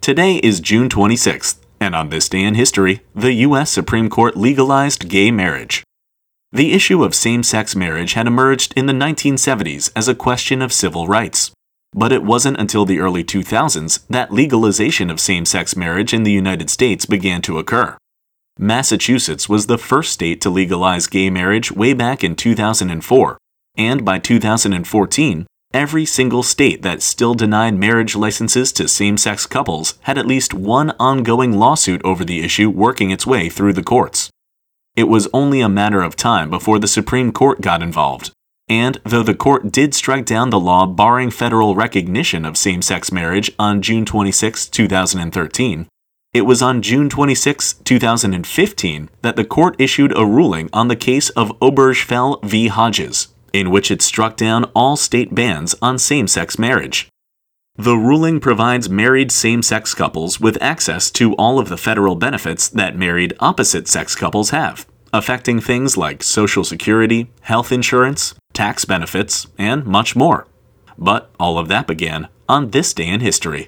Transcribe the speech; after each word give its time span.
Today 0.00 0.36
is 0.36 0.60
June 0.60 0.88
26th, 0.88 1.58
and 1.78 1.94
on 1.94 2.08
this 2.08 2.30
day 2.30 2.42
in 2.42 2.54
history, 2.54 3.02
the 3.14 3.34
U.S. 3.44 3.70
Supreme 3.70 4.08
Court 4.08 4.34
legalized 4.34 5.10
gay 5.10 5.30
marriage. 5.30 5.84
The 6.52 6.72
issue 6.72 7.04
of 7.04 7.14
same 7.14 7.42
sex 7.42 7.76
marriage 7.76 8.14
had 8.14 8.26
emerged 8.26 8.72
in 8.78 8.86
the 8.86 8.94
1970s 8.94 9.92
as 9.94 10.08
a 10.08 10.14
question 10.14 10.62
of 10.62 10.72
civil 10.72 11.06
rights. 11.06 11.50
But 11.92 12.12
it 12.12 12.22
wasn't 12.22 12.58
until 12.58 12.86
the 12.86 12.98
early 12.98 13.22
2000s 13.22 14.06
that 14.08 14.32
legalization 14.32 15.10
of 15.10 15.20
same 15.20 15.44
sex 15.44 15.76
marriage 15.76 16.14
in 16.14 16.22
the 16.22 16.32
United 16.32 16.70
States 16.70 17.04
began 17.04 17.42
to 17.42 17.58
occur. 17.58 17.98
Massachusetts 18.58 19.50
was 19.50 19.66
the 19.66 19.76
first 19.76 20.14
state 20.14 20.40
to 20.40 20.48
legalize 20.48 21.08
gay 21.08 21.28
marriage 21.28 21.70
way 21.70 21.92
back 21.92 22.24
in 22.24 22.34
2004, 22.34 23.38
and 23.76 24.02
by 24.02 24.18
2014, 24.18 25.46
every 25.72 26.04
single 26.04 26.42
state 26.42 26.82
that 26.82 27.02
still 27.02 27.34
denied 27.34 27.74
marriage 27.74 28.16
licenses 28.16 28.72
to 28.72 28.88
same 28.88 29.16
sex 29.16 29.46
couples 29.46 29.94
had 30.02 30.18
at 30.18 30.26
least 30.26 30.52
one 30.52 30.92
ongoing 30.98 31.58
lawsuit 31.58 32.02
over 32.04 32.24
the 32.24 32.42
issue 32.42 32.68
working 32.68 33.10
its 33.10 33.26
way 33.26 33.48
through 33.48 33.72
the 33.72 33.82
courts. 33.82 34.30
It 34.96 35.04
was 35.04 35.28
only 35.32 35.60
a 35.60 35.68
matter 35.68 36.02
of 36.02 36.16
time 36.16 36.50
before 36.50 36.78
the 36.78 36.88
Supreme 36.88 37.32
Court 37.32 37.60
got 37.60 37.82
involved, 37.82 38.32
and 38.68 39.00
though 39.04 39.22
the 39.22 39.34
court 39.34 39.70
did 39.70 39.94
strike 39.94 40.26
down 40.26 40.50
the 40.50 40.60
law 40.60 40.86
barring 40.86 41.30
federal 41.30 41.74
recognition 41.74 42.44
of 42.44 42.56
same 42.56 42.82
sex 42.82 43.12
marriage 43.12 43.52
on 43.58 43.82
June 43.82 44.04
26, 44.04 44.66
2013, 44.66 45.86
it 46.32 46.42
was 46.42 46.62
on 46.62 46.80
June 46.80 47.08
26, 47.08 47.74
2015, 47.74 49.10
that 49.22 49.34
the 49.34 49.44
court 49.44 49.74
issued 49.80 50.16
a 50.16 50.24
ruling 50.24 50.70
on 50.72 50.86
the 50.86 50.94
case 50.94 51.30
of 51.30 51.58
Obergefell 51.58 52.40
v. 52.44 52.68
Hodges, 52.68 53.28
in 53.52 53.70
which 53.70 53.90
it 53.90 54.02
struck 54.02 54.36
down 54.36 54.64
all 54.74 54.96
state 54.96 55.34
bans 55.34 55.74
on 55.80 55.98
same 55.98 56.26
sex 56.26 56.58
marriage. 56.58 57.08
The 57.76 57.96
ruling 57.96 58.40
provides 58.40 58.90
married 58.90 59.32
same 59.32 59.62
sex 59.62 59.94
couples 59.94 60.38
with 60.38 60.60
access 60.60 61.10
to 61.12 61.34
all 61.36 61.58
of 61.58 61.68
the 61.68 61.78
federal 61.78 62.14
benefits 62.14 62.68
that 62.68 62.96
married 62.96 63.34
opposite 63.40 63.88
sex 63.88 64.14
couples 64.14 64.50
have, 64.50 64.86
affecting 65.12 65.60
things 65.60 65.96
like 65.96 66.22
Social 66.22 66.64
Security, 66.64 67.30
health 67.40 67.72
insurance, 67.72 68.34
tax 68.52 68.84
benefits, 68.84 69.46
and 69.56 69.86
much 69.86 70.14
more. 70.14 70.46
But 70.98 71.30
all 71.40 71.58
of 71.58 71.68
that 71.68 71.86
began 71.86 72.28
on 72.48 72.70
this 72.70 72.92
day 72.92 73.08
in 73.08 73.20
history. 73.20 73.66